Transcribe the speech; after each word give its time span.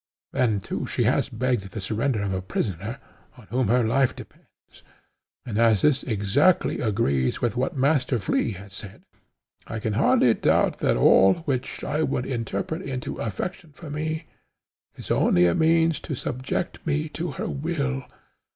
Then 0.31 0.61
too 0.61 0.87
she 0.87 1.03
has 1.03 1.29
begged 1.29 1.61
the 1.73 1.79
surrender 1.79 2.23
of 2.23 2.33
a 2.33 2.41
prisoner, 2.41 2.97
on 3.37 3.45
whom 3.51 3.67
her 3.67 3.83
life 3.83 4.15
depends; 4.15 4.81
and 5.45 5.59
as 5.59 5.83
this 5.83 6.01
exactly 6.01 6.79
agrees 6.81 7.39
with 7.39 7.55
what 7.55 7.77
Master 7.77 8.17
Flea 8.17 8.53
has 8.53 8.73
said, 8.73 9.03
I 9.67 9.77
can 9.77 9.93
hardly 9.93 10.33
doubt 10.33 10.79
that 10.79 10.97
all, 10.97 11.35
which 11.45 11.83
I 11.83 12.01
would 12.01 12.25
interpret 12.25 12.81
into 12.81 13.19
affection 13.21 13.73
for 13.73 13.91
me, 13.91 14.25
is 14.95 15.11
only 15.11 15.45
a 15.45 15.53
mean 15.53 15.91
to 15.91 16.15
subject 16.15 16.83
me 16.83 17.07
to 17.09 17.33
her 17.33 17.47
will. 17.47 18.05